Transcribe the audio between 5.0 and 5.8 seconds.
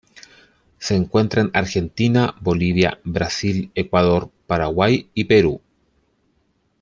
y Perú.